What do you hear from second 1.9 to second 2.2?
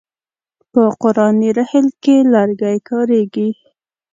کې